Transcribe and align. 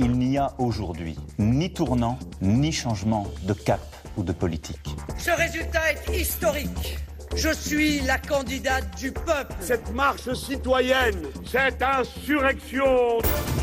Il 0.00 0.12
n'y 0.12 0.38
a 0.38 0.52
aujourd'hui 0.58 1.16
ni 1.38 1.72
tournant, 1.72 2.18
ni 2.40 2.72
changement 2.72 3.26
de 3.42 3.52
cap 3.52 3.80
ou 4.16 4.22
de 4.22 4.32
politique. 4.32 4.96
Ce 5.18 5.30
résultat 5.30 5.92
est 5.92 6.20
historique. 6.20 6.98
Je 7.34 7.48
suis 7.54 8.00
la 8.00 8.18
candidate 8.18 8.98
du 8.98 9.10
peuple. 9.10 9.54
Cette 9.60 9.92
marche 9.94 10.32
citoyenne, 10.34 11.16
cette 11.46 11.82
insurrection. 11.82 13.18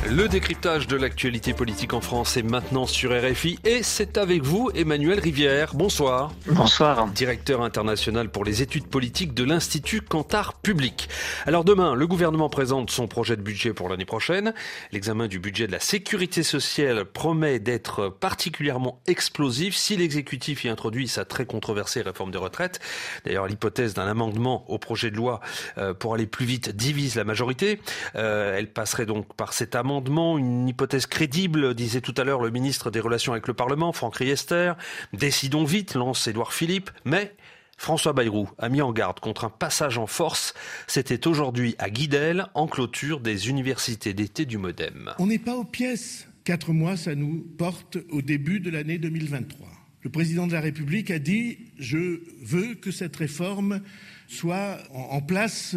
Le 0.08 0.28
décryptage 0.28 0.88
de 0.88 0.96
l'actualité 0.96 1.54
politique 1.54 1.94
en 1.94 2.02
France 2.02 2.36
est 2.38 2.44
maintenant 2.44 2.88
sur 2.88 3.12
RFI 3.12 3.60
et 3.66 3.84
c'est 3.84 4.18
avec 4.18 4.42
vous 4.42 4.72
Emmanuel 4.74 5.20
Rivière. 5.20 5.76
Bonsoir. 5.76 6.32
Bonsoir. 6.48 7.08
Directeur 7.10 7.62
international 7.62 8.30
pour 8.30 8.44
les 8.44 8.62
études 8.62 8.88
politiques 8.88 9.34
de 9.34 9.44
l'Institut 9.44 10.02
Cantar 10.02 10.56
Public. 10.56 11.10
Alors 11.46 11.64
demain, 11.64 11.94
le 11.94 12.08
gouvernement 12.08 12.50
présente 12.50 12.90
son 12.90 13.08
projet 13.08 13.36
de 13.36 13.42
budget 13.42 13.74
pour 13.74 13.90
l'année 13.90 14.06
prochaine. 14.06 14.54
L'examen 14.92 15.28
du 15.28 15.38
budget 15.38 15.68
de 15.68 15.74
la 15.74 15.80
sécurité 15.80 16.44
sociale 16.44 17.06
promet 17.06 17.60
d'être 17.60 18.10
particulièrement 18.10 19.02
explosif 19.06 19.76
si 19.76 19.96
l'exécutif 19.96 20.64
y 20.64 20.70
introduit 20.70 21.08
sa 21.08 21.26
très 21.26 21.46
controversée 21.46 22.02
réforme 22.02 22.32
des 22.32 22.38
retraites. 22.40 22.80
D'ailleurs, 23.26 23.48
l'hypothèse 23.60 23.94
d'un 23.94 24.08
amendement 24.08 24.64
au 24.72 24.78
projet 24.78 25.12
de 25.12 25.18
loi 25.18 25.42
euh, 25.78 25.94
pour 25.94 26.14
aller 26.14 26.28
plus 26.28 26.46
vite 26.46 26.70
divise 26.70 27.16
la 27.16 27.26
majorité. 27.26 27.82
Euh, 28.16 28.58
elle 28.58 28.72
passerait 28.72 29.06
donc 29.06 29.34
par 29.34 29.52
cet 29.52 29.76
amendement, 29.76 30.38
une 30.38 30.70
hypothèse 30.70 31.08
crédible, 31.08 31.74
disait 31.74 32.00
tout 32.00 32.14
à 32.16 32.24
l'heure 32.24 32.42
le 32.42 32.52
ministre 32.52 32.90
des 32.90 33.02
Relations 33.02 33.34
avec 33.34 33.48
le 33.48 33.54
Parlement, 33.54 33.92
Franck 33.92 34.16
Riester. 34.16 34.74
Décidons 35.12 35.66
vite, 35.66 35.96
lance 35.96 36.26
Édouard 36.28 36.54
Philippe, 36.54 36.90
mais 37.04 37.36
François 37.76 38.14
Bayrou 38.14 38.50
a 38.58 38.70
mis 38.70 38.82
en 38.82 38.94
garde 38.94 39.20
contre 39.20 39.44
un 39.44 39.50
passage 39.50 39.98
en 39.98 40.08
force. 40.08 40.54
C'était 40.88 41.28
aujourd'hui 41.28 41.76
à 41.80 41.90
Guidel, 41.90 42.48
en 42.54 42.68
clôture 42.68 43.20
des 43.20 43.50
universités 43.50 44.14
d'été 44.14 44.46
du 44.46 44.58
Modem. 44.58 45.14
On 45.20 45.28
n'est 45.28 45.38
pas 45.38 45.56
aux 45.56 45.66
pièces. 45.66 46.28
Quatre 46.46 46.72
mois, 46.72 46.96
ça 46.96 47.14
nous 47.14 47.46
porte 47.58 47.98
au 48.10 48.22
début 48.22 48.62
de 48.62 48.70
l'année 48.70 48.98
2023 48.98 49.79
le 50.02 50.10
président 50.10 50.48
de 50.48 50.54
la 50.54 50.62
République 50.62 51.12
a 51.12 51.20
dit 51.20 51.58
Je 51.78 52.22
veux 52.42 52.76
que 52.76 52.92
cette 52.92 53.16
réforme 53.16 53.82
soit 54.28 54.78
en 54.94 55.22
place 55.22 55.76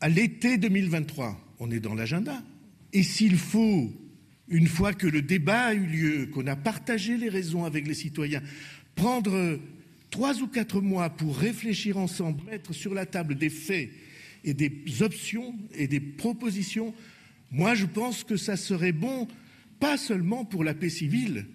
à 0.00 0.08
l'été 0.08 0.56
2023. 0.56 1.38
On 1.58 1.70
est 1.70 1.80
dans 1.80 1.94
l'agenda. 1.94 2.42
Et 2.92 3.02
s'il 3.02 3.36
faut, 3.36 3.92
une 4.48 4.68
fois 4.68 4.94
que 4.94 5.06
le 5.06 5.20
débat 5.20 5.66
a 5.66 5.74
eu 5.74 5.84
lieu, 5.84 6.26
qu'on 6.26 6.46
a 6.46 6.56
partagé 6.56 7.16
les 7.16 7.28
raisons 7.28 7.64
avec 7.64 7.86
les 7.86 7.94
citoyens, 7.94 8.42
prendre 8.94 9.58
trois 10.10 10.40
ou 10.40 10.46
quatre 10.46 10.80
mois 10.80 11.10
pour 11.10 11.36
réfléchir 11.36 11.98
ensemble, 11.98 12.44
mettre 12.44 12.72
sur 12.72 12.94
la 12.94 13.04
table 13.04 13.34
des 13.34 13.50
faits 13.50 13.90
et 14.44 14.54
des 14.54 15.02
options 15.02 15.54
et 15.74 15.88
des 15.88 16.00
propositions, 16.00 16.94
moi 17.50 17.74
je 17.74 17.84
pense 17.84 18.24
que 18.24 18.36
ça 18.36 18.56
serait 18.56 18.92
bon, 18.92 19.28
pas 19.80 19.98
seulement 19.98 20.44
pour 20.44 20.64
la 20.64 20.74
paix 20.74 20.88
civile, 20.88 21.46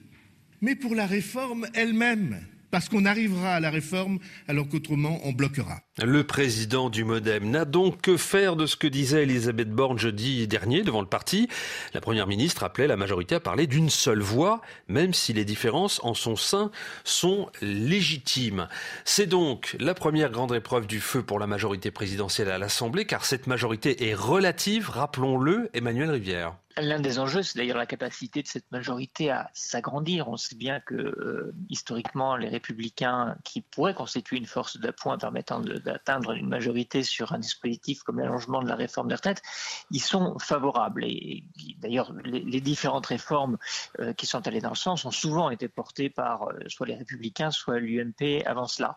mais 0.63 0.75
pour 0.75 0.95
la 0.95 1.05
réforme 1.05 1.67
elle-même 1.73 2.39
parce 2.71 2.89
qu'on 2.89 3.05
arrivera 3.05 3.53
à 3.53 3.59
la 3.59 3.69
réforme 3.69 4.17
alors 4.47 4.67
qu'autrement 4.67 5.19
on 5.25 5.33
bloquera. 5.33 5.81
Le 6.01 6.23
président 6.23 6.89
du 6.89 7.03
Modem 7.03 7.51
n'a 7.51 7.65
donc 7.65 8.01
que 8.01 8.17
faire 8.17 8.55
de 8.55 8.65
ce 8.65 8.77
que 8.77 8.87
disait 8.87 9.23
Elisabeth 9.23 9.69
Borne 9.69 9.99
jeudi 9.99 10.47
dernier 10.47 10.81
devant 10.81 11.01
le 11.01 11.07
parti. 11.07 11.49
La 11.93 12.01
première 12.01 12.27
ministre 12.27 12.63
appelait 12.63 12.87
la 12.87 12.95
majorité 12.95 13.35
à 13.35 13.39
parler 13.41 13.67
d'une 13.67 13.89
seule 13.91 14.21
voix, 14.21 14.61
même 14.87 15.13
si 15.13 15.33
les 15.33 15.45
différences 15.45 15.99
en 16.01 16.13
son 16.13 16.35
sein 16.37 16.71
sont 17.03 17.49
légitimes. 17.61 18.69
C'est 19.03 19.27
donc 19.27 19.75
la 19.79 19.93
première 19.93 20.31
grande 20.31 20.55
épreuve 20.55 20.87
du 20.87 21.01
feu 21.01 21.21
pour 21.21 21.39
la 21.39 21.45
majorité 21.45 21.91
présidentielle 21.91 22.49
à 22.49 22.57
l'Assemblée, 22.57 23.05
car 23.05 23.25
cette 23.25 23.47
majorité 23.47 24.07
est 24.07 24.15
relative, 24.15 24.89
rappelons-le, 24.89 25.69
Emmanuel 25.73 26.09
Rivière. 26.09 26.55
L'un 26.77 26.99
des 26.99 27.19
enjeux, 27.19 27.43
c'est 27.43 27.57
d'ailleurs 27.57 27.77
la 27.77 27.85
capacité 27.85 28.41
de 28.41 28.47
cette 28.47 28.71
majorité 28.71 29.29
à 29.29 29.51
s'agrandir. 29.53 30.27
On 30.27 30.37
sait 30.37 30.55
bien 30.55 30.79
que 30.79 30.95
euh, 30.95 31.53
historiquement, 31.69 32.35
les 32.35 32.49
républicains, 32.49 33.37
qui 33.43 33.61
pourraient 33.61 33.93
constituer 33.93 34.37
une 34.37 34.47
force 34.47 34.77
d'appoint 34.77 35.17
permettant 35.19 35.59
d'atteindre 35.59 36.31
une 36.31 36.49
majorité 36.49 37.03
sur 37.03 37.33
un 37.33 37.39
dispositif 37.39 38.01
comme 38.01 38.19
l'allongement 38.19 38.63
de 38.63 38.67
la 38.67 38.75
réforme 38.75 39.07
des 39.07 39.15
retraites, 39.15 39.43
ils 39.91 40.01
sont 40.01 40.39
favorables. 40.39 41.03
Et, 41.05 41.43
d'ailleurs, 41.77 42.11
les, 42.23 42.61
différentes 42.61 43.05
réformes 43.05 43.57
euh, 43.99 44.13
qui 44.13 44.25
sont 44.25 44.47
allées 44.47 44.61
dans 44.61 44.73
ce 44.73 44.83
sens 44.83 45.05
ont 45.05 45.11
souvent 45.11 45.51
été 45.51 45.67
portées 45.67 46.09
par 46.09 46.49
euh, 46.49 46.59
soit 46.67 46.87
les 46.87 46.95
républicains, 46.95 47.51
soit 47.51 47.79
l'UMP 47.79 48.41
avant 48.45 48.67
cela. 48.67 48.95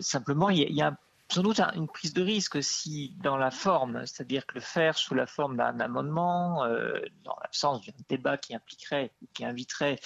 simplement, 0.00 0.50
il 0.50 0.58
y, 0.58 0.74
y 0.74 0.82
a 0.82 0.88
un 0.88 0.96
sans 1.30 1.42
doute 1.42 1.60
une 1.60 1.88
prise 1.88 2.14
de 2.14 2.22
risque 2.22 2.62
si 2.62 3.14
dans 3.22 3.36
la 3.36 3.50
forme, 3.50 4.06
c'est-à-dire 4.06 4.46
que 4.46 4.54
le 4.54 4.60
faire 4.60 4.96
sous 4.96 5.14
la 5.14 5.26
forme 5.26 5.58
d'un 5.58 5.78
amendement, 5.78 6.64
euh, 6.64 7.00
dans 7.24 7.36
l'absence 7.42 7.84
d'un 7.84 7.92
débat 8.08 8.38
qui 8.38 8.54
impliquerait, 8.54 9.12
qui 9.34 9.44
inviterait 9.44 9.98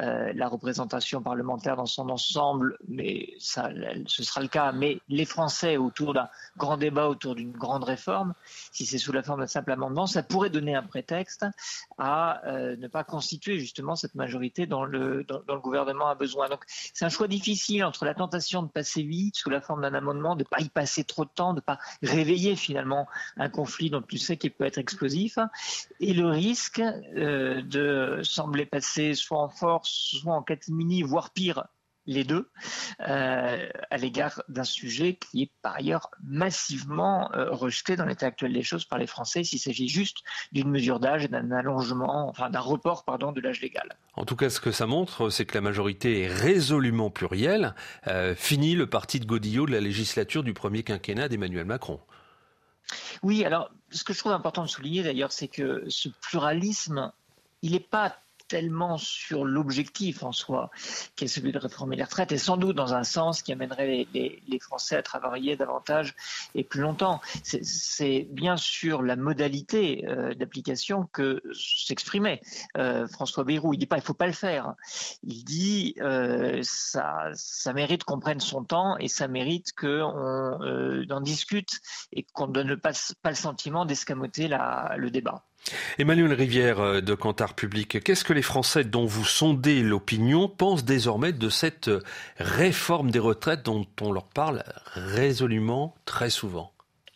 euh, 0.00 0.32
la 0.34 0.48
représentation 0.48 1.22
parlementaire 1.22 1.76
dans 1.76 1.86
son 1.86 2.08
ensemble, 2.08 2.76
mais 2.88 3.34
ça, 3.38 3.70
ce 4.06 4.24
sera 4.24 4.40
le 4.40 4.48
cas, 4.48 4.72
mais 4.72 5.00
les 5.08 5.24
Français 5.24 5.76
autour 5.76 6.12
d'un 6.12 6.28
grand 6.56 6.76
débat, 6.76 7.08
autour 7.08 7.36
d'une 7.36 7.52
grande 7.52 7.84
réforme, 7.84 8.34
si 8.72 8.84
c'est 8.84 8.98
sous 8.98 9.12
la 9.12 9.22
forme 9.22 9.40
d'un 9.40 9.46
simple 9.46 9.70
amendement, 9.70 10.06
ça 10.06 10.24
pourrait 10.24 10.50
donner 10.50 10.74
un 10.74 10.82
prétexte 10.82 11.46
à 11.98 12.44
euh, 12.46 12.76
ne 12.76 12.88
pas 12.88 13.04
constituer 13.04 13.60
justement 13.60 13.94
cette 13.94 14.16
majorité 14.16 14.66
dont 14.66 14.84
le, 14.84 15.22
dont, 15.22 15.42
le 15.46 15.60
gouvernement 15.60 16.08
a 16.08 16.16
besoin. 16.16 16.48
Donc 16.48 16.64
c'est 16.66 17.04
un 17.04 17.10
choix 17.10 17.28
difficile 17.28 17.84
entre 17.84 18.04
la 18.04 18.14
tentation 18.14 18.64
de 18.64 18.68
passer 18.68 19.02
vite 19.02 19.36
sous 19.36 19.50
la 19.50 19.60
forme 19.60 19.82
d'un 19.82 19.94
amendement, 19.94 20.34
de 20.34 20.42
y 20.64 20.68
passer 20.68 21.04
trop 21.04 21.24
de 21.24 21.30
temps, 21.34 21.52
de 21.52 21.58
ne 21.58 21.60
pas 21.60 21.78
réveiller 22.02 22.56
finalement 22.56 23.06
un 23.36 23.48
conflit 23.48 23.90
dont 23.90 24.02
tu 24.02 24.18
sais 24.18 24.36
qu'il 24.36 24.52
peut 24.52 24.64
être 24.64 24.78
explosif, 24.78 25.38
et 26.00 26.14
le 26.14 26.28
risque 26.28 26.80
euh, 26.80 27.62
de 27.62 28.20
sembler 28.22 28.66
passer 28.66 29.14
soit 29.14 29.38
en 29.38 29.48
force, 29.48 29.90
soit 30.20 30.34
en 30.34 30.42
catimini, 30.42 31.02
voire 31.02 31.30
pire, 31.30 31.64
les 32.06 32.24
deux, 32.24 32.50
euh, 33.00 33.68
à 33.90 33.96
l'égard 33.96 34.42
d'un 34.48 34.64
sujet 34.64 35.14
qui 35.14 35.42
est 35.42 35.50
par 35.62 35.76
ailleurs 35.76 36.10
massivement 36.22 37.32
euh, 37.32 37.50
rejeté 37.50 37.96
dans 37.96 38.04
l'état 38.04 38.26
actuel 38.26 38.52
des 38.52 38.62
choses 38.62 38.84
par 38.84 38.98
les 38.98 39.06
Français 39.06 39.44
s'il 39.44 39.58
s'agit 39.58 39.88
juste 39.88 40.18
d'une 40.52 40.70
mesure 40.70 41.00
d'âge 41.00 41.24
et 41.24 41.28
d'un 41.28 41.50
allongement, 41.50 42.28
enfin 42.28 42.50
d'un 42.50 42.60
report 42.60 43.04
pardon, 43.04 43.32
de 43.32 43.40
l'âge 43.40 43.60
légal. 43.60 43.96
En 44.14 44.24
tout 44.24 44.36
cas, 44.36 44.50
ce 44.50 44.60
que 44.60 44.70
ça 44.70 44.86
montre, 44.86 45.30
c'est 45.30 45.46
que 45.46 45.54
la 45.54 45.60
majorité 45.60 46.22
est 46.22 46.28
résolument 46.28 47.10
plurielle. 47.10 47.74
Euh, 48.06 48.34
fini 48.34 48.74
le 48.74 48.86
parti 48.86 49.20
de 49.20 49.24
Godillot 49.24 49.66
de 49.66 49.72
la 49.72 49.80
législature 49.80 50.42
du 50.42 50.52
premier 50.52 50.82
quinquennat 50.82 51.28
d'Emmanuel 51.28 51.64
Macron. 51.64 52.00
Oui, 53.22 53.44
alors 53.44 53.70
ce 53.90 54.04
que 54.04 54.12
je 54.12 54.18
trouve 54.18 54.32
important 54.32 54.62
de 54.62 54.68
souligner 54.68 55.02
d'ailleurs, 55.02 55.32
c'est 55.32 55.48
que 55.48 55.84
ce 55.88 56.08
pluralisme, 56.20 57.12
il 57.62 57.72
n'est 57.72 57.80
pas 57.80 58.16
tellement 58.54 58.98
sur 58.98 59.44
l'objectif 59.44 60.22
en 60.22 60.30
soi, 60.30 60.70
qui 61.16 61.24
est 61.24 61.26
celui 61.26 61.50
de 61.50 61.58
réformer 61.58 61.96
les 61.96 62.04
retraites, 62.04 62.30
et 62.30 62.38
sans 62.38 62.56
doute 62.56 62.76
dans 62.76 62.94
un 62.94 63.02
sens 63.02 63.42
qui 63.42 63.50
amènerait 63.50 64.06
les, 64.14 64.58
Français 64.60 64.94
à 64.94 65.02
travailler 65.02 65.56
davantage 65.56 66.14
et 66.54 66.62
plus 66.62 66.80
longtemps. 66.80 67.20
C'est 67.42 68.28
bien 68.30 68.56
sûr 68.56 69.02
la 69.02 69.16
modalité 69.16 70.06
euh, 70.06 70.34
d'application 70.34 71.08
que 71.12 71.42
s'exprimait 71.52 72.40
euh, 72.78 73.08
François 73.08 73.42
Bayrou. 73.42 73.74
Il 73.74 73.78
dit 73.78 73.86
pas 73.86 73.96
il 73.96 74.02
faut 74.02 74.14
pas 74.14 74.28
le 74.28 74.32
faire. 74.32 74.74
Il 75.24 75.42
dit 75.44 75.96
euh, 76.00 76.60
ça, 76.62 77.32
mérite 77.74 78.04
qu'on 78.04 78.20
prenne 78.20 78.38
son 78.38 78.62
temps 78.62 78.96
et 78.98 79.08
ça 79.08 79.26
mérite 79.26 79.72
qu'on 79.72 81.10
en 81.10 81.20
discute 81.20 81.80
et 82.12 82.24
qu'on 82.32 82.46
ne 82.46 82.52
donne 82.52 82.76
pas, 82.76 82.92
pas 83.20 83.30
le 83.30 83.36
sentiment 83.36 83.84
d'escamoter 83.84 84.46
le 84.46 85.10
débat. 85.10 85.44
Emmanuel 85.98 86.32
Rivière 86.32 86.80
euh, 86.80 87.00
de 87.00 87.14
Cantar 87.14 87.54
Public, 87.54 88.02
qu'est-ce 88.02 88.24
que 88.24 88.32
les 88.32 88.42
Français 88.42 88.84
dont 88.84 89.06
vous 89.06 89.24
sondez 89.24 89.82
l'opinion 89.82 90.48
pensent 90.48 90.84
désormais 90.84 91.32
de 91.32 91.48
cette 91.48 91.90
réforme 92.38 93.10
des 93.10 93.18
retraites 93.18 93.62
dont 93.62 93.86
on 94.00 94.12
leur 94.12 94.26
parle 94.26 94.64
résolument 94.94 95.94
très 96.04 96.30
souvent? 96.30 96.72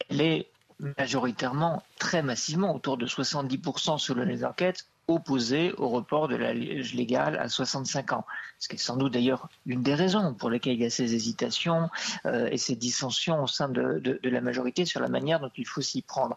Elle 0.08 0.20
est 0.20 0.48
majoritairement, 0.78 1.82
très 1.98 2.22
massivement, 2.22 2.74
autour 2.74 2.96
de 2.96 3.06
70% 3.06 3.98
selon 3.98 4.24
les 4.24 4.44
enquêtes, 4.44 4.86
opposée 5.08 5.72
au 5.78 5.88
report 5.88 6.28
de 6.28 6.36
l'âge 6.36 6.94
légal 6.94 7.38
à 7.38 7.48
65 7.48 8.12
ans. 8.12 8.26
Ce 8.58 8.68
qui 8.68 8.76
est 8.76 8.78
sans 8.78 8.96
doute 8.96 9.14
d'ailleurs 9.14 9.48
une 9.66 9.82
des 9.82 9.94
raisons 9.94 10.34
pour 10.34 10.50
lesquelles 10.50 10.74
il 10.74 10.82
y 10.82 10.84
a 10.84 10.90
ces 10.90 11.14
hésitations 11.14 11.88
euh, 12.26 12.48
et 12.50 12.58
ces 12.58 12.76
dissensions 12.76 13.42
au 13.42 13.46
sein 13.46 13.68
de, 13.68 14.20
la 14.22 14.40
majorité 14.40 14.84
sur 14.84 15.00
la 15.00 15.08
manière 15.08 15.40
dont 15.40 15.50
il 15.56 15.66
faut 15.66 15.80
s'y 15.80 16.02
prendre. 16.02 16.36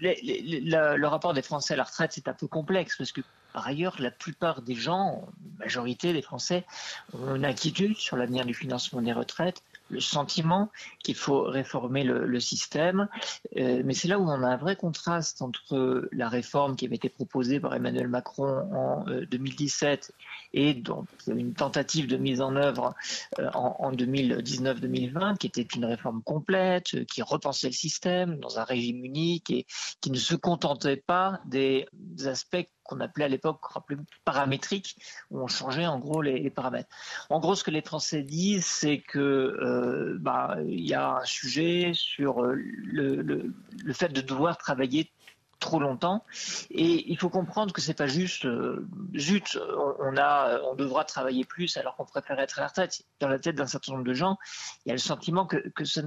Le, 0.00 1.06
rapport 1.06 1.34
des 1.34 1.42
Français 1.42 1.74
à 1.74 1.76
la 1.76 1.84
retraite, 1.84 2.12
c'est 2.12 2.28
un 2.28 2.34
peu 2.34 2.46
complexe 2.46 2.96
parce 2.96 3.12
que 3.12 3.20
par 3.52 3.66
ailleurs, 3.66 3.96
la 3.98 4.10
plupart 4.10 4.62
des 4.62 4.74
gens, 4.74 5.26
majorité 5.58 6.12
des 6.12 6.22
Français, 6.22 6.64
ont 7.14 7.34
une 7.34 7.44
inquiétude 7.44 7.96
sur 7.96 8.16
l'avenir 8.16 8.44
du 8.44 8.54
financement 8.54 9.00
des 9.00 9.12
retraites, 9.12 9.62
le 9.90 10.00
sentiment 10.00 10.70
qu'il 11.02 11.14
faut 11.14 11.42
réformer 11.42 12.04
le, 12.04 12.40
système. 12.40 13.08
Euh, 13.56 13.82
mais 13.84 13.94
c'est 13.94 14.06
là 14.06 14.18
où 14.18 14.22
on 14.22 14.42
a 14.42 14.46
un 14.46 14.56
vrai 14.56 14.76
contraste 14.76 15.42
entre 15.42 16.08
la 16.12 16.28
réforme 16.28 16.76
qui 16.76 16.86
avait 16.86 16.96
été 16.96 17.08
proposée 17.08 17.58
par 17.58 17.74
Emmanuel 17.74 18.06
Macron 18.06 18.68
en 18.72 19.04
2017 19.30 20.12
euh, 20.12 20.22
et 20.52 20.74
donc 20.74 21.06
une 21.26 21.54
tentative 21.54 22.06
de 22.06 22.16
mise 22.16 22.40
en 22.40 22.54
œuvre 22.54 22.94
euh, 23.38 23.50
en, 23.54 23.92
2019-2020 23.92 25.36
qui 25.36 25.48
était 25.48 25.62
une 25.62 25.84
réforme 25.84 26.22
complète, 26.22 27.04
qui 27.06 27.22
repensait 27.22 27.68
le 27.68 27.72
système 27.72 28.38
dans 28.38 28.58
un 28.58 28.64
régime 28.64 29.04
unique 29.04 29.50
et 29.50 29.66
qui 30.00 30.10
ne 30.10 30.18
se 30.18 30.36
contentait 30.36 30.96
pas 30.96 31.40
des 31.46 31.86
aspects 32.26 32.68
qu'on 32.88 33.00
appelait 33.00 33.26
à 33.26 33.28
l'époque, 33.28 33.60
rappelez-vous, 33.62 34.04
paramétrique, 34.24 34.96
où 35.30 35.40
on 35.40 35.46
changeait 35.46 35.86
en 35.86 35.98
gros 35.98 36.22
les, 36.22 36.50
paramètres. 36.50 36.88
En 37.28 37.38
gros, 37.38 37.54
ce 37.54 37.62
que 37.62 37.70
les 37.70 37.82
Français 37.82 38.22
disent, 38.22 38.66
c'est 38.66 38.98
que 38.98 39.18
euh, 39.18 40.16
bah, 40.18 40.56
y 40.66 40.94
a 40.94 41.18
un 41.18 41.24
sujet 41.24 41.92
sur 41.94 42.42
euh, 42.42 42.54
le, 42.56 43.52
fait 43.92 44.08
de 44.08 44.22
devoir 44.22 44.56
travailler 44.56 45.12
trop 45.60 45.80
longtemps. 45.80 46.24
Et 46.70 47.10
il 47.10 47.18
faut 47.18 47.28
comprendre 47.28 47.72
que 47.72 47.80
c'est 47.80 47.94
pas 47.94 48.06
juste, 48.06 48.46
euh, 48.46 48.88
zut, 49.16 49.58
on, 50.00 50.16
a, 50.16 50.60
on 50.62 50.74
devra 50.74 51.04
travailler 51.04 51.44
plus 51.44 51.76
alors 51.76 51.96
qu'on 51.96 52.06
préfère 52.06 52.38
être 52.40 52.58
à 52.58 52.62
la 52.62 52.68
retraite. 52.68 53.02
Dans 53.20 53.28
la 53.28 53.38
tête 53.38 53.56
d'un 53.56 53.66
certain 53.66 53.92
nombre 53.92 54.04
de 54.04 54.14
gens, 54.14 54.38
il 54.86 54.88
y 54.88 54.92
a 54.92 54.94
le 54.94 55.00
sentiment 55.00 55.46
que, 55.46 55.56
que 55.70 55.84
ça, 55.84 56.02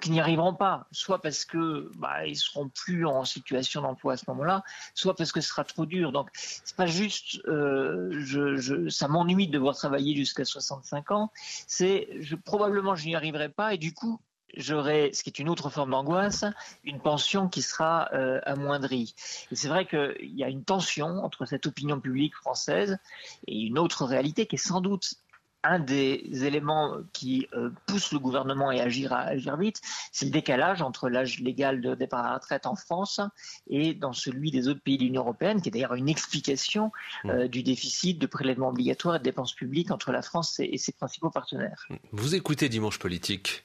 qui 0.00 0.10
n'y 0.10 0.20
arriveront 0.20 0.54
pas, 0.54 0.86
soit 0.92 1.20
parce 1.20 1.44
que 1.44 1.90
bah, 1.96 2.26
ils 2.26 2.36
seront 2.36 2.68
plus 2.68 3.06
en 3.06 3.24
situation 3.24 3.82
d'emploi 3.82 4.14
à 4.14 4.16
ce 4.16 4.24
moment-là, 4.28 4.62
soit 4.94 5.14
parce 5.14 5.30
que 5.32 5.40
ce 5.40 5.48
sera 5.48 5.64
trop 5.64 5.84
dur. 5.84 6.12
Donc 6.12 6.30
c'est 6.32 6.76
pas 6.76 6.86
juste, 6.86 7.40
euh, 7.46 8.88
ça 8.88 9.08
m'ennuie 9.08 9.46
de 9.46 9.52
devoir 9.52 9.76
travailler 9.76 10.16
jusqu'à 10.16 10.44
65 10.44 11.10
ans. 11.10 11.30
C'est, 11.66 12.08
je, 12.20 12.34
probablement 12.34 12.94
je 12.94 13.06
n'y 13.06 13.14
arriverai 13.14 13.50
pas 13.50 13.74
et 13.74 13.78
du 13.78 13.92
coup 13.92 14.20
j'aurai, 14.56 15.10
ce 15.12 15.22
qui 15.22 15.28
est 15.28 15.38
une 15.38 15.50
autre 15.50 15.68
forme 15.68 15.90
d'angoisse, 15.90 16.44
une 16.84 17.00
pension 17.00 17.48
qui 17.48 17.60
sera 17.60 18.08
euh, 18.14 18.40
amoindrie. 18.46 19.14
Et 19.52 19.56
c'est 19.56 19.68
vrai 19.68 19.86
qu'il 19.86 20.34
y 20.34 20.44
a 20.44 20.48
une 20.48 20.64
tension 20.64 21.22
entre 21.22 21.44
cette 21.44 21.66
opinion 21.66 22.00
publique 22.00 22.34
française 22.34 22.98
et 23.46 23.58
une 23.58 23.78
autre 23.78 24.06
réalité 24.06 24.46
qui 24.46 24.56
est 24.56 24.58
sans 24.58 24.80
doute 24.80 25.14
un 25.68 25.78
des 25.78 26.24
éléments 26.44 26.96
qui 27.12 27.46
euh, 27.54 27.70
pousse 27.86 28.12
le 28.12 28.18
gouvernement 28.18 28.70
à 28.70 28.74
agir, 28.74 29.12
à 29.12 29.20
agir 29.20 29.56
vite, 29.56 29.80
c'est 30.12 30.24
le 30.24 30.30
décalage 30.30 30.80
entre 30.80 31.08
l'âge 31.08 31.40
légal 31.40 31.80
de 31.80 31.94
départ 31.94 32.24
à 32.24 32.30
la 32.30 32.34
retraite 32.34 32.66
en 32.66 32.74
France 32.74 33.20
et 33.68 33.94
dans 33.94 34.12
celui 34.12 34.50
des 34.50 34.68
autres 34.68 34.80
pays 34.80 34.96
de 34.96 35.04
l'Union 35.04 35.22
européenne, 35.22 35.60
qui 35.60 35.68
est 35.68 35.72
d'ailleurs 35.72 35.94
une 35.94 36.08
explication 36.08 36.90
euh, 37.26 37.44
mmh. 37.44 37.48
du 37.48 37.62
déficit 37.62 38.18
de 38.18 38.26
prélèvements 38.26 38.68
obligatoires 38.68 39.16
et 39.16 39.18
de 39.18 39.24
dépenses 39.24 39.54
publiques 39.54 39.90
entre 39.90 40.10
la 40.10 40.22
France 40.22 40.58
et 40.60 40.78
ses 40.78 40.92
principaux 40.92 41.30
partenaires. 41.30 41.86
Vous 42.12 42.34
écoutez 42.34 42.68
Dimanche 42.68 42.98
Politique. 42.98 43.64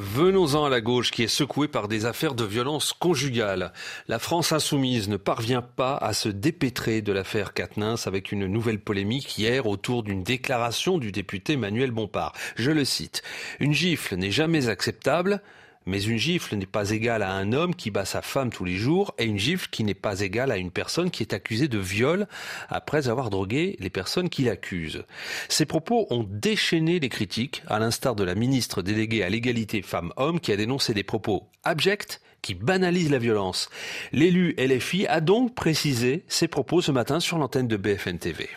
Venons-en 0.00 0.64
à 0.64 0.68
la 0.68 0.80
gauche 0.80 1.10
qui 1.10 1.24
est 1.24 1.28
secouée 1.28 1.66
par 1.66 1.88
des 1.88 2.06
affaires 2.06 2.34
de 2.34 2.44
violence 2.44 2.92
conjugale. 2.92 3.72
La 4.06 4.20
France 4.20 4.52
insoumise 4.52 5.08
ne 5.08 5.16
parvient 5.16 5.60
pas 5.60 5.96
à 5.96 6.12
se 6.12 6.28
dépêtrer 6.28 7.02
de 7.02 7.10
l'affaire 7.10 7.52
Quatennens 7.52 8.06
avec 8.06 8.30
une 8.30 8.46
nouvelle 8.46 8.78
polémique 8.78 9.36
hier 9.38 9.66
autour 9.66 10.04
d'une 10.04 10.22
déclaration 10.22 10.98
du 10.98 11.10
député 11.10 11.56
Manuel 11.56 11.90
Bompard. 11.90 12.32
Je 12.54 12.70
le 12.70 12.84
cite. 12.84 13.22
Une 13.58 13.74
gifle 13.74 14.14
n'est 14.14 14.30
jamais 14.30 14.68
acceptable, 14.68 15.40
mais 15.88 16.02
une 16.02 16.18
gifle 16.18 16.54
n'est 16.56 16.66
pas 16.66 16.90
égale 16.90 17.22
à 17.22 17.32
un 17.32 17.52
homme 17.52 17.74
qui 17.74 17.90
bat 17.90 18.04
sa 18.04 18.22
femme 18.22 18.50
tous 18.50 18.64
les 18.64 18.76
jours 18.76 19.14
et 19.18 19.24
une 19.24 19.38
gifle 19.38 19.68
qui 19.70 19.84
n'est 19.84 19.94
pas 19.94 20.20
égale 20.20 20.52
à 20.52 20.58
une 20.58 20.70
personne 20.70 21.10
qui 21.10 21.22
est 21.22 21.32
accusée 21.32 21.66
de 21.66 21.78
viol 21.78 22.28
après 22.68 23.08
avoir 23.08 23.30
drogué 23.30 23.76
les 23.80 23.90
personnes 23.90 24.28
qui 24.28 24.44
l'accusent. 24.44 25.04
Ces 25.48 25.64
propos 25.64 26.06
ont 26.10 26.26
déchaîné 26.28 27.00
les 27.00 27.08
critiques, 27.08 27.62
à 27.66 27.78
l'instar 27.78 28.14
de 28.14 28.22
la 28.22 28.34
ministre 28.34 28.82
déléguée 28.82 29.22
à 29.22 29.30
l'égalité 29.30 29.80
femmes-hommes 29.80 30.40
qui 30.40 30.52
a 30.52 30.56
dénoncé 30.56 30.92
des 30.92 31.02
propos 31.02 31.48
abjects 31.64 32.20
qui 32.42 32.54
banalisent 32.54 33.10
la 33.10 33.18
violence. 33.18 33.70
L'élu 34.12 34.54
LFI 34.58 35.06
a 35.06 35.20
donc 35.20 35.54
précisé 35.54 36.24
ses 36.28 36.48
propos 36.48 36.82
ce 36.82 36.92
matin 36.92 37.18
sur 37.18 37.38
l'antenne 37.38 37.66
de 37.66 37.76
BFN 37.76 38.18
TV 38.18 38.48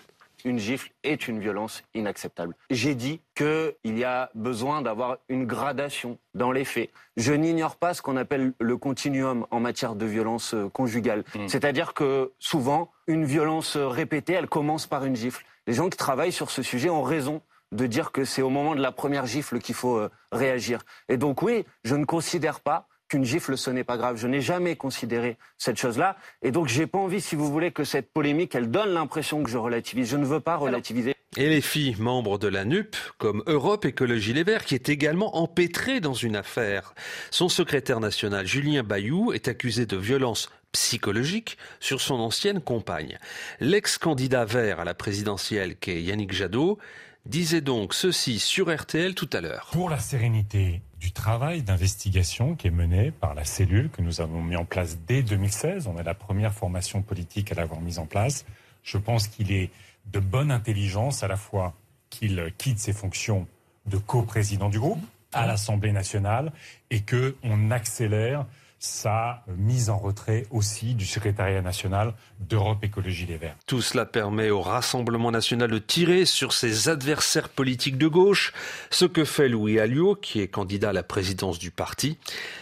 une 0.45 0.59
gifle 0.59 0.91
est 1.03 1.27
une 1.27 1.39
violence 1.39 1.83
inacceptable. 1.93 2.55
J'ai 2.69 2.95
dit 2.95 3.21
qu'il 3.35 3.75
y 3.83 4.03
a 4.03 4.29
besoin 4.35 4.81
d'avoir 4.81 5.17
une 5.29 5.45
gradation 5.45 6.17
dans 6.33 6.51
les 6.51 6.65
faits. 6.65 6.89
Je 7.17 7.33
n'ignore 7.33 7.75
pas 7.75 7.93
ce 7.93 8.01
qu'on 8.01 8.17
appelle 8.17 8.53
le 8.59 8.77
continuum 8.77 9.45
en 9.51 9.59
matière 9.59 9.95
de 9.95 10.05
violence 10.05 10.53
euh, 10.53 10.69
conjugale. 10.69 11.23
Hmm. 11.35 11.47
C'est-à-dire 11.47 11.93
que 11.93 12.31
souvent, 12.39 12.91
une 13.07 13.25
violence 13.25 13.77
répétée, 13.77 14.33
elle 14.33 14.47
commence 14.47 14.87
par 14.87 15.05
une 15.05 15.15
gifle. 15.15 15.45
Les 15.67 15.73
gens 15.73 15.89
qui 15.89 15.97
travaillent 15.97 16.31
sur 16.31 16.51
ce 16.51 16.63
sujet 16.63 16.89
ont 16.89 17.03
raison 17.03 17.41
de 17.71 17.85
dire 17.85 18.11
que 18.11 18.25
c'est 18.25 18.41
au 18.41 18.49
moment 18.49 18.75
de 18.75 18.81
la 18.81 18.91
première 18.91 19.25
gifle 19.25 19.59
qu'il 19.59 19.75
faut 19.75 19.97
euh, 19.97 20.09
réagir. 20.31 20.81
Et 21.09 21.17
donc 21.17 21.41
oui, 21.41 21.65
je 21.83 21.95
ne 21.95 22.05
considère 22.05 22.59
pas 22.59 22.87
qu'une 23.11 23.25
gifle, 23.25 23.57
ce 23.57 23.69
n'est 23.69 23.83
pas 23.83 23.97
grave. 23.97 24.15
Je 24.15 24.25
n'ai 24.25 24.39
jamais 24.39 24.77
considéré 24.77 25.37
cette 25.57 25.77
chose-là. 25.77 26.15
Et 26.41 26.51
donc, 26.51 26.69
j'ai 26.69 26.87
pas 26.87 26.97
envie, 26.97 27.19
si 27.19 27.35
vous 27.35 27.51
voulez, 27.51 27.71
que 27.71 27.83
cette 27.83 28.09
polémique, 28.11 28.55
elle 28.55 28.71
donne 28.71 28.93
l'impression 28.93 29.43
que 29.43 29.49
je 29.49 29.57
relativise. 29.57 30.09
Je 30.09 30.15
ne 30.15 30.25
veux 30.25 30.39
pas 30.39 30.55
relativiser. 30.55 31.13
Et 31.35 31.49
les 31.49 31.59
filles 31.59 31.97
membres 31.99 32.37
de 32.37 32.47
la 32.47 32.63
NUP, 32.63 32.95
comme 33.17 33.43
Europe 33.47 33.83
Écologie 33.83 34.33
Les 34.33 34.43
Verts, 34.43 34.63
qui 34.63 34.75
est 34.75 34.87
également 34.87 35.35
empêtrée 35.37 35.99
dans 35.99 36.13
une 36.13 36.37
affaire. 36.37 36.93
Son 37.31 37.49
secrétaire 37.49 37.99
national, 37.99 38.47
Julien 38.47 38.83
Bayou, 38.83 39.33
est 39.33 39.49
accusé 39.49 39.85
de 39.85 39.97
violence 39.97 40.49
psychologique 40.71 41.57
sur 41.81 41.99
son 41.99 42.15
ancienne 42.15 42.61
compagne. 42.61 43.17
L'ex-candidat 43.59 44.45
vert 44.45 44.79
à 44.79 44.85
la 44.85 44.93
présidentielle, 44.93 45.75
qu'est 45.75 46.01
Yannick 46.01 46.31
Jadot, 46.31 46.79
disait 47.25 47.61
donc 47.61 47.93
ceci 47.93 48.39
sur 48.39 48.73
RTL 48.73 49.15
tout 49.15 49.29
à 49.33 49.41
l'heure. 49.41 49.69
Pour 49.73 49.89
la 49.89 49.99
sérénité 49.99 50.81
du 51.01 51.11
travail 51.11 51.63
d'investigation 51.63 52.55
qui 52.55 52.67
est 52.67 52.71
mené 52.71 53.09
par 53.09 53.33
la 53.33 53.43
cellule 53.43 53.89
que 53.89 54.03
nous 54.03 54.21
avons 54.21 54.41
mis 54.43 54.55
en 54.55 54.65
place 54.65 54.99
dès 55.07 55.23
2016, 55.23 55.87
on 55.87 55.97
est 55.97 56.03
la 56.03 56.13
première 56.13 56.53
formation 56.53 57.01
politique 57.01 57.51
à 57.51 57.55
l'avoir 57.55 57.81
mise 57.81 57.97
en 57.97 58.05
place, 58.05 58.45
je 58.83 58.99
pense 58.99 59.27
qu'il 59.27 59.51
est 59.51 59.71
de 60.13 60.19
bonne 60.19 60.51
intelligence 60.51 61.23
à 61.23 61.27
la 61.27 61.37
fois 61.37 61.73
qu'il 62.11 62.53
quitte 62.59 62.77
ses 62.77 62.93
fonctions 62.93 63.47
de 63.87 63.97
coprésident 63.97 64.69
du 64.69 64.79
groupe 64.79 65.03
à 65.33 65.47
l'Assemblée 65.47 65.91
nationale 65.91 66.51
et 66.91 67.01
que 67.01 67.35
on 67.43 67.71
accélère 67.71 68.45
sa 68.81 69.43
mise 69.57 69.91
en 69.91 69.97
retrait 69.97 70.47
aussi 70.49 70.95
du 70.95 71.05
secrétariat 71.05 71.61
national 71.61 72.15
d'Europe 72.39 72.83
Écologie 72.83 73.27
Les 73.27 73.37
Verts. 73.37 73.55
Tout 73.67 73.81
cela 73.81 74.07
permet 74.07 74.49
au 74.49 74.59
Rassemblement 74.59 75.31
national 75.31 75.69
de 75.69 75.77
tirer 75.77 76.25
sur 76.25 76.51
ses 76.51 76.89
adversaires 76.89 77.49
politiques 77.49 77.99
de 77.99 78.07
gauche, 78.07 78.53
ce 78.89 79.05
que 79.05 79.23
fait 79.23 79.49
Louis 79.49 79.79
Alliot, 79.79 80.15
qui 80.15 80.41
est 80.41 80.47
candidat 80.47 80.89
à 80.89 80.93
la 80.93 81.03
présidence 81.03 81.59
du 81.59 81.69
parti. 81.69 82.17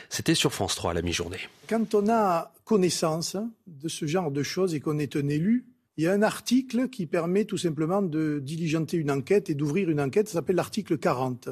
C'était 0.10 0.36
sur 0.36 0.52
France 0.52 0.76
3 0.76 0.92
à 0.92 0.94
la 0.94 1.02
mi-journée. 1.02 1.40
Quand 1.70 1.96
on 1.96 2.10
a 2.10 2.52
connaissance 2.66 3.38
de 3.68 3.88
ce 3.88 4.06
genre 4.06 4.30
de 4.30 4.44
choses 4.44 4.76
et 4.76 4.82
qu'on 4.82 5.00
est 5.00 5.16
un 5.16 5.30
élu, 5.30 5.68
il 5.96 6.04
y 6.04 6.08
a 6.08 6.12
un 6.14 6.22
article 6.22 6.90
qui 6.90 7.06
permet 7.06 7.46
tout 7.46 7.58
simplement 7.58 8.02
de 8.02 8.40
diligenter 8.44 8.98
une 8.98 9.12
enquête 9.12 9.50
et 9.50 9.54
d'ouvrir 9.54 9.90
une 9.90 10.02
enquête, 10.02 10.28
ça 10.28 10.34
s'appelle 10.34 10.58
l'article 10.58 10.98
40 10.98 11.50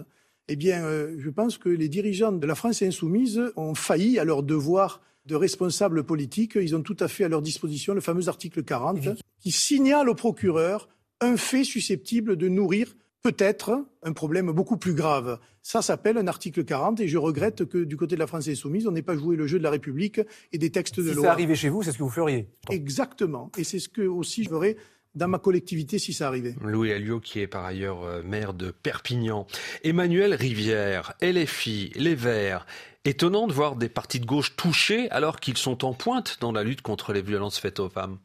eh 0.49 0.55
bien, 0.55 0.83
euh, 0.83 1.15
je 1.17 1.29
pense 1.29 1.57
que 1.57 1.69
les 1.69 1.89
dirigeants 1.89 2.31
de 2.31 2.47
la 2.47 2.55
France 2.55 2.81
insoumise 2.81 3.41
ont 3.55 3.75
failli 3.75 4.17
à 4.17 4.23
leur 4.23 4.43
devoir 4.43 5.01
de 5.25 5.35
responsables 5.35 6.03
politiques. 6.03 6.55
Ils 6.55 6.75
ont 6.75 6.81
tout 6.81 6.97
à 6.99 7.07
fait 7.07 7.25
à 7.25 7.27
leur 7.27 7.41
disposition 7.41 7.93
le 7.93 8.01
fameux 8.01 8.29
article 8.29 8.63
40 8.63 9.09
qui 9.39 9.51
signale 9.51 10.09
au 10.09 10.15
procureur 10.15 10.87
un 11.19 11.35
fait 11.35 11.63
susceptible 11.63 12.37
de 12.37 12.47
nourrir 12.47 12.95
peut-être 13.23 13.85
un 14.03 14.13
problème 14.13 14.51
beaucoup 14.51 14.77
plus 14.77 14.93
grave. 14.93 15.39
Ça 15.61 15.81
s'appelle 15.81 16.17
un 16.17 16.27
article 16.27 16.63
40 16.63 17.01
et 17.01 17.09
je 17.09 17.17
regrette 17.17 17.65
que 17.65 17.79
du 17.79 17.97
côté 17.97 18.15
de 18.15 18.19
la 18.19 18.27
France 18.27 18.47
insoumise, 18.47 18.87
on 18.87 18.91
n'ait 18.91 19.01
pas 19.01 19.17
joué 19.17 19.35
le 19.35 19.47
jeu 19.47 19.57
de 19.57 19.63
la 19.63 19.69
République 19.69 20.21
et 20.53 20.57
des 20.57 20.69
textes 20.69 20.99
de 20.99 21.11
loi. 21.11 21.15
Si 21.15 21.21
ça 21.21 21.31
arrivait 21.31 21.55
chez 21.55 21.67
vous, 21.67 21.83
c'est 21.83 21.91
ce 21.91 21.97
que 21.97 22.03
vous 22.03 22.09
feriez 22.09 22.47
Exactement. 22.69 23.51
Et 23.57 23.65
c'est 23.65 23.79
ce 23.79 23.89
que 23.89 24.03
aussi 24.03 24.43
je 24.43 24.49
ferais 24.49 24.77
dans 25.17 25.27
ma 25.27 25.39
collectivité 25.39 25.99
si 25.99 26.13
ça 26.13 26.27
arrivait. 26.27 26.55
Louis 26.61 26.93
Alliot, 26.93 27.19
qui 27.19 27.39
est 27.39 27.47
par 27.47 27.65
ailleurs 27.65 28.03
euh, 28.03 28.21
maire 28.23 28.53
de 28.53 28.71
Perpignan. 28.71 29.47
Emmanuel 29.83 30.33
Rivière, 30.33 31.13
LFI, 31.21 31.91
Les 31.95 32.15
Verts. 32.15 32.65
Étonnant 33.03 33.47
de 33.47 33.53
voir 33.53 33.75
des 33.75 33.89
partis 33.89 34.19
de 34.19 34.25
gauche 34.25 34.55
touchés 34.55 35.09
alors 35.11 35.39
qu'ils 35.39 35.57
sont 35.57 35.85
en 35.85 35.93
pointe 35.93 36.37
dans 36.41 36.51
la 36.51 36.63
lutte 36.63 36.81
contre 36.81 37.13
les 37.13 37.21
violences 37.21 37.57
faites 37.57 37.79
aux 37.79 37.89
femmes. 37.89 38.17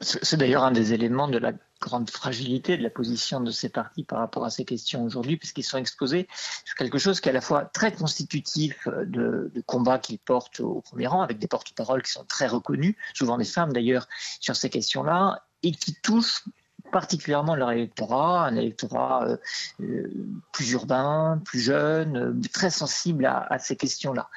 C'est 0.00 0.36
d'ailleurs 0.36 0.64
un 0.64 0.72
des 0.72 0.94
éléments 0.94 1.28
de 1.28 1.38
la 1.38 1.52
grande 1.80 2.08
fragilité 2.08 2.76
de 2.76 2.82
la 2.82 2.90
position 2.90 3.40
de 3.40 3.50
ces 3.50 3.68
partis 3.68 4.04
par 4.04 4.20
rapport 4.20 4.44
à 4.44 4.50
ces 4.50 4.64
questions 4.64 5.04
aujourd'hui, 5.04 5.36
puisqu'ils 5.36 5.64
sont 5.64 5.78
exposés 5.78 6.28
sur 6.64 6.76
quelque 6.76 6.98
chose 6.98 7.20
qui 7.20 7.28
est 7.28 7.32
à 7.32 7.34
la 7.34 7.40
fois 7.40 7.64
très 7.64 7.92
constitutif 7.92 8.88
de, 8.88 9.50
de 9.54 9.60
combats 9.66 9.98
qu'ils 9.98 10.18
portent 10.18 10.60
au 10.60 10.80
premier 10.80 11.06
rang, 11.06 11.22
avec 11.22 11.38
des 11.38 11.48
porte-paroles 11.48 12.02
qui 12.02 12.12
sont 12.12 12.24
très 12.24 12.46
reconnus, 12.46 12.94
souvent 13.14 13.36
des 13.36 13.44
femmes 13.44 13.72
d'ailleurs, 13.72 14.08
sur 14.40 14.56
ces 14.56 14.70
questions-là, 14.70 15.42
et 15.62 15.72
qui 15.72 15.94
touche 15.94 16.44
particulièrement 16.92 17.56
leur 17.56 17.72
électorat, 17.72 18.46
un 18.46 18.54
électorat 18.54 19.26
euh, 19.26 19.36
euh, 19.80 20.10
plus 20.52 20.72
urbain, 20.72 21.40
plus 21.44 21.60
jeune, 21.60 22.16
euh, 22.16 22.48
très 22.52 22.70
sensible 22.70 23.26
à, 23.26 23.46
à 23.50 23.58
ces 23.58 23.76
questions-là. 23.76 24.28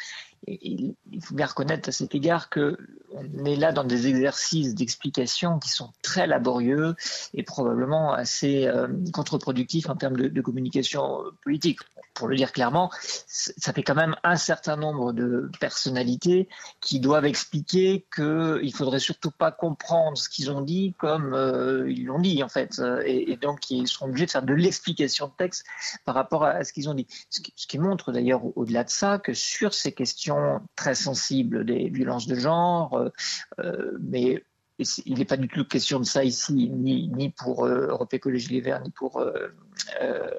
Il 0.48 0.96
faut 1.24 1.34
bien 1.34 1.48
reconnaître 1.48 1.90
à 1.90 1.92
cet 1.92 2.14
égard 2.14 2.50
que 2.50 2.78
on 3.12 3.46
est 3.46 3.56
là 3.56 3.72
dans 3.72 3.84
des 3.84 4.08
exercices 4.08 4.76
d'explication 4.76 5.58
qui 5.60 5.70
sont 5.70 5.92
très 6.02 6.28
laborieux 6.28 6.96
et 7.34 7.44
probablement 7.44 8.14
assez 8.14 8.68
euh, 8.68 8.88
contre-productifs 9.12 9.90
en 9.90 9.96
termes 9.96 10.18
de, 10.18 10.28
de, 10.28 10.42
communication 10.42 11.24
politique. 11.44 11.80
Pour 12.16 12.28
le 12.28 12.36
dire 12.36 12.52
clairement, 12.52 12.90
ça 13.28 13.74
fait 13.74 13.84
quand 13.84 13.96
même 13.96 14.16
un 14.24 14.38
certain 14.38 14.78
nombre 14.78 15.14
de 15.14 15.50
personnalités 15.60 16.48
qui 16.82 17.00
doivent 17.00 17.26
expliquer 17.26 18.08
qu'il 18.16 18.74
faudrait 18.74 19.00
surtout 19.00 19.32
pas 19.32 19.52
comprendre 19.52 20.18
ce 20.18 20.30
qu'ils 20.30 20.50
ont 20.50 20.62
dit 20.62 20.96
comme 20.98 21.34
euh, 21.34 21.92
ils 21.92 22.06
l'ont 22.06 22.20
dit 22.20 22.42
en 22.42 22.50
fait, 22.50 22.82
et, 23.06 23.32
et, 23.32 23.38
donc 23.38 23.70
ils 23.70 23.88
seront 23.88 24.08
obligés 24.08 24.26
de 24.26 24.32
faire 24.32 24.44
de 24.44 24.54
l'explication 24.54 25.28
de 25.28 25.34
texte 25.38 25.66
par 26.06 26.16
rapport 26.16 26.46
à, 26.46 26.64
ce 26.64 26.74
qu'ils 26.74 26.90
ont 26.90 26.94
dit. 26.94 27.08
Ce 27.30 27.42
qui, 27.42 27.78
montre 27.78 28.14
d'ailleurs 28.14 28.42
au-delà 28.58 28.86
de 28.86 28.90
ça 28.90 29.20
que 29.20 29.34
sur 29.34 29.74
ces 29.74 29.92
questions 29.92 30.62
très 30.76 30.96
sensibles 30.96 31.66
des 31.66 31.90
violences 31.90 32.28
de 32.28 32.36
genre, 32.36 33.10
euh, 33.60 33.92
mais 34.00 34.44
il 35.06 35.18
n'est 35.18 35.26
pas 35.26 35.38
du 35.38 35.48
tout 35.48 35.66
question 35.66 36.00
de 36.00 36.06
ça 36.06 36.24
ici, 36.24 36.70
ni, 36.70 37.08
ni 37.10 37.30
pour 37.30 37.66
euh, 37.66 37.88
Europe 37.88 38.14
Écologie 38.14 38.50
Les 38.50 38.62
Verts, 38.62 38.82
ni 38.82 38.92
pour 38.92 39.22
euh, 40.02 40.30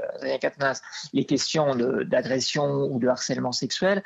les 1.12 1.24
questions 1.24 1.74
d'agression 2.04 2.88
ou 2.90 2.98
de 2.98 3.08
harcèlement 3.08 3.52
sexuel 3.52 4.02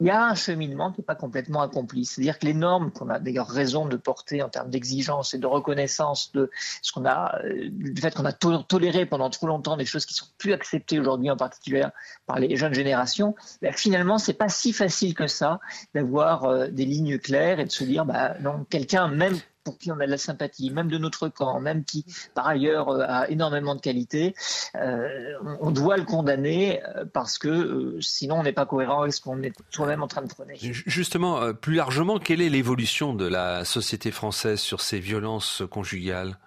il 0.00 0.06
y 0.06 0.10
a 0.10 0.26
un 0.26 0.34
cheminement 0.34 0.92
qui 0.92 1.00
n'est 1.00 1.04
pas 1.04 1.16
complètement 1.16 1.60
accompli. 1.60 2.04
C'est-à-dire 2.04 2.38
que 2.38 2.46
les 2.46 2.54
normes 2.54 2.92
qu'on 2.92 3.08
a 3.10 3.18
d'ailleurs 3.18 3.48
raison 3.48 3.86
de 3.86 3.96
porter 3.96 4.42
en 4.42 4.48
termes 4.48 4.70
d'exigence 4.70 5.34
et 5.34 5.38
de 5.38 5.46
reconnaissance 5.46 6.30
de 6.32 6.50
ce 6.82 6.92
qu'on 6.92 7.04
a, 7.04 7.40
euh, 7.44 7.68
du 7.70 8.00
fait 8.00 8.14
qu'on 8.14 8.24
a 8.24 8.32
toléré 8.32 9.06
pendant 9.06 9.28
trop 9.28 9.48
longtemps 9.48 9.76
des 9.76 9.86
choses 9.86 10.06
qui 10.06 10.14
sont 10.14 10.26
plus 10.38 10.52
acceptées 10.52 11.00
aujourd'hui, 11.00 11.30
en 11.30 11.36
particulier 11.36 11.84
par 12.26 12.38
les 12.38 12.56
jeunes 12.56 12.74
générations, 12.74 13.34
ben 13.60 13.72
finalement, 13.72 14.18
c'est 14.18 14.34
pas 14.34 14.48
si 14.48 14.72
facile 14.72 15.14
que 15.14 15.26
ça 15.26 15.58
d'avoir 15.94 16.44
euh, 16.44 16.68
des 16.68 16.84
lignes 16.84 17.18
claires 17.18 17.58
et 17.58 17.64
de 17.64 17.70
se 17.70 17.82
dire, 17.82 18.04
bah, 18.04 18.34
non, 18.40 18.64
quelqu'un, 18.70 19.08
même 19.08 19.36
pour 19.68 19.76
qui 19.76 19.92
on 19.92 20.00
a 20.00 20.06
de 20.06 20.10
la 20.10 20.16
sympathie, 20.16 20.70
même 20.70 20.88
de 20.88 20.96
notre 20.96 21.28
camp, 21.28 21.60
même 21.60 21.84
qui 21.84 22.06
par 22.34 22.46
ailleurs 22.46 22.88
euh, 22.88 23.04
a 23.06 23.28
énormément 23.28 23.74
de 23.74 23.82
qualité, 23.82 24.34
euh, 24.76 25.34
on 25.60 25.70
doit 25.70 25.98
le 25.98 26.04
condamner 26.04 26.82
euh, 26.96 27.04
parce 27.04 27.36
que 27.36 27.98
sinon 28.00 28.36
on 28.36 28.42
n'est 28.44 28.54
pas 28.54 28.64
cohérent 28.64 29.02
avec 29.02 29.12
ce 29.12 29.20
qu'on 29.20 29.42
est 29.42 29.52
soi-même 29.68 30.02
en 30.02 30.08
train 30.08 30.22
de 30.22 30.28
prôner. 30.28 30.54
Justement, 30.58 31.52
plus 31.52 31.74
largement, 31.74 32.18
quelle 32.18 32.40
est 32.40 32.48
l'évolution 32.48 33.12
de 33.12 33.26
la 33.26 33.66
société 33.66 34.10
française 34.10 34.58
sur 34.58 34.80
ces 34.80 35.00
violences 35.00 35.62
conjugales? 35.70 36.38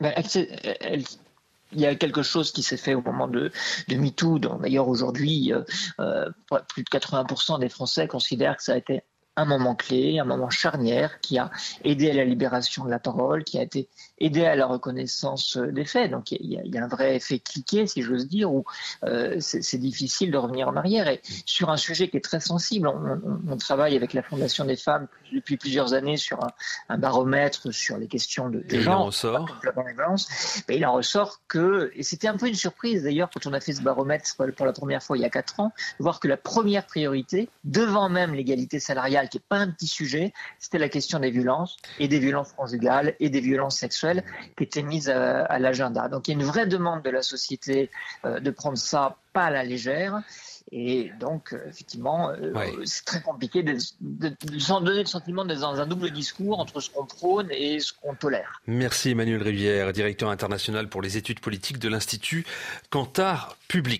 Ben, 0.00 0.14
il 1.72 1.80
y 1.80 1.86
a 1.86 1.96
quelque 1.96 2.22
chose 2.22 2.52
qui 2.52 2.62
s'est 2.62 2.76
fait 2.76 2.94
au 2.94 3.02
moment 3.02 3.26
de, 3.26 3.50
de 3.88 3.96
MeToo. 3.96 4.38
D'ailleurs, 4.38 4.86
aujourd'hui, 4.86 5.52
plus 5.96 6.84
de 6.84 6.88
80% 6.88 7.58
des 7.58 7.68
Français 7.68 8.06
considèrent 8.06 8.56
que 8.56 8.62
ça 8.62 8.74
a 8.74 8.76
été 8.76 9.02
un 9.38 9.44
moment 9.44 9.74
clé, 9.74 10.18
un 10.18 10.24
moment 10.24 10.50
charnière 10.50 11.20
qui 11.20 11.38
a 11.38 11.50
aidé 11.84 12.10
à 12.10 12.14
la 12.14 12.24
libération 12.24 12.84
de 12.84 12.90
la 12.90 12.98
parole, 12.98 13.44
qui 13.44 13.58
a 13.58 13.62
été 13.62 13.88
aidé 14.18 14.44
à 14.44 14.56
la 14.56 14.66
reconnaissance 14.66 15.56
euh, 15.56 15.70
des 15.70 15.84
faits. 15.84 16.10
Donc 16.10 16.32
il 16.32 16.52
y, 16.52 16.78
a, 16.78 16.84
un 16.84 16.88
vrai 16.88 17.16
effet 17.16 17.38
cliqué, 17.38 17.86
si 17.86 18.02
j'ose 18.02 18.26
dire, 18.26 18.52
où 18.52 18.64
euh, 19.04 19.36
c'est 19.40 19.78
difficile 19.78 20.30
de 20.30 20.38
revenir 20.38 20.68
en 20.68 20.76
arrière. 20.76 21.08
Et 21.08 21.20
sur 21.46 21.70
un 21.70 21.76
sujet 21.76 22.08
qui 22.08 22.16
est 22.16 22.24
très 22.24 22.40
sensible, 22.40 22.88
on, 22.88 23.56
travaille 23.58 23.96
avec 23.96 24.12
la 24.12 24.22
Fondation 24.22 24.64
des 24.64 24.76
femmes 24.76 25.08
depuis 25.32 25.56
plusieurs 25.56 25.92
années 25.92 26.16
sur 26.16 26.38
un, 26.88 26.98
baromètre 26.98 27.72
sur 27.72 27.98
les 27.98 28.06
questions 28.06 28.48
de, 28.48 28.60
de 28.60 28.80
genre. 28.80 28.94
Il 28.94 29.02
en 29.02 29.04
ressort. 29.06 29.60
Mais 30.68 30.76
il 30.76 30.86
en 30.86 30.92
ressort 30.92 31.40
que, 31.48 31.90
et 31.94 32.02
c'était 32.02 32.28
un 32.28 32.36
peu 32.36 32.46
une 32.46 32.54
surprise 32.54 33.02
d'ailleurs 33.02 33.28
quand 33.32 33.46
on 33.46 33.52
a 33.52 33.60
fait 33.60 33.72
ce 33.72 33.82
baromètre 33.82 34.36
pour 34.56 34.66
la 34.66 34.72
première 34.72 35.02
fois 35.02 35.18
il 35.18 35.22
y 35.22 35.26
a 35.26 35.30
quatre 35.30 35.60
ans, 35.60 35.72
de 35.98 36.02
voir 36.02 36.20
que 36.20 36.28
la 36.28 36.36
première 36.36 36.86
priorité, 36.86 37.48
devant 37.64 38.08
même 38.08 38.34
l'égalité 38.34 38.80
salariale, 38.80 39.27
qui 39.28 39.38
n'est 39.38 39.44
pas 39.48 39.58
un 39.58 39.70
petit 39.70 39.86
sujet, 39.86 40.32
c'était 40.58 40.78
la 40.78 40.88
question 40.88 41.18
des 41.18 41.30
violences 41.30 41.76
et 41.98 42.08
des 42.08 42.18
violences 42.18 42.52
conjugales 42.52 43.14
et 43.20 43.30
des 43.30 43.40
violences 43.40 43.76
sexuelles 43.76 44.24
qui 44.56 44.64
étaient 44.64 44.82
mises 44.82 45.08
à, 45.08 45.58
l'agenda. 45.58 46.08
Donc 46.08 46.28
il 46.28 46.32
y 46.32 46.34
a 46.34 46.40
une 46.40 46.46
vraie 46.46 46.66
demande 46.66 47.02
de 47.02 47.10
la 47.10 47.22
société 47.22 47.90
euh, 48.24 48.40
de 48.40 48.50
prendre 48.50 48.78
ça 48.78 49.16
pas 49.32 49.44
à 49.44 49.50
la 49.50 49.64
légère. 49.64 50.22
Et 50.70 51.10
donc, 51.18 51.54
effectivement, 51.66 52.30
euh, 52.30 52.52
c'est 52.84 53.04
très 53.04 53.22
compliqué 53.22 53.62
de, 53.62 53.78
de, 54.00 54.28
de, 54.28 54.84
donner 54.84 55.00
le 55.00 55.06
sentiment 55.06 55.44
d'être 55.44 55.60
dans 55.60 55.80
un 55.80 55.86
double 55.86 56.10
discours 56.10 56.60
entre 56.60 56.80
ce 56.80 56.90
qu'on 56.90 57.06
prône 57.06 57.48
et 57.50 57.80
ce 57.80 57.92
qu'on 57.94 58.14
tolère. 58.14 58.60
Merci 58.66 59.10
Emmanuel 59.10 59.42
Rivière, 59.42 59.92
directeur 59.92 60.28
international 60.28 60.88
pour 60.88 61.00
les 61.00 61.16
études 61.16 61.40
politiques 61.40 61.78
de 61.78 61.88
l'Institut 61.88 62.44
Cantar 62.90 63.56
Public. 63.68 63.96